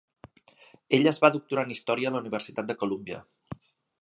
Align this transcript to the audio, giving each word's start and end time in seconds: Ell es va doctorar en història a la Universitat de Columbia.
Ell 0.97 1.09
es 1.11 1.19
va 1.25 1.31
doctorar 1.35 1.67
en 1.67 1.75
història 1.75 2.13
a 2.13 2.15
la 2.17 2.23
Universitat 2.25 2.73
de 2.73 2.79
Columbia. 2.85 3.23